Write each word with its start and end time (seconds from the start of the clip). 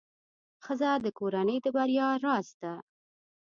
ښځه 0.63 0.91
د 1.05 1.07
کورنۍ 1.19 1.57
د 1.65 1.67
بریا 1.75 2.07
راز 2.25 2.47
ده. 2.61 2.73